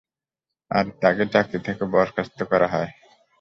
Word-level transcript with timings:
আর 0.71 0.85
তাকে 1.01 1.23
চাকরি 1.33 1.59
থেকে 1.59 1.83
বরখাস্ত 1.93 2.39
করা 2.43 2.67
হয়। 2.67 2.89